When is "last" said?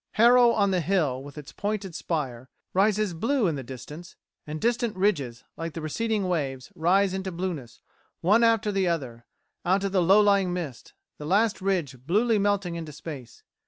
11.27-11.61